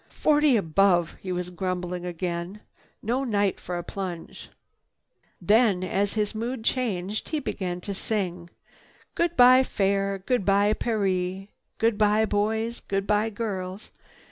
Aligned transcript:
"Forty 0.09 0.57
above!" 0.57 1.13
he 1.21 1.31
was 1.31 1.51
grumbling 1.51 2.07
again. 2.07 2.61
"No 3.03 3.23
night 3.23 3.59
for 3.59 3.77
a 3.77 3.83
plunge." 3.83 4.49
Then 5.39 5.83
as 5.83 6.13
his 6.13 6.33
mood 6.33 6.63
changed, 6.63 7.29
he 7.29 7.39
began 7.39 7.81
to 7.81 7.93
sing, 7.93 8.49
"Goodbye 9.13 9.61
Fair! 9.61 10.17
Goodbye 10.25 10.73
Paree! 10.73 11.49
Goodbye 11.77 12.25
boys! 12.25 12.79
Goodbye 12.79 13.29
girls! 13.29 13.91